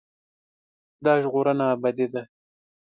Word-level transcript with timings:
دا 1.05 1.13
ژغورنه 1.21 1.65
ابدي 1.75 2.07
ده. 2.13 2.21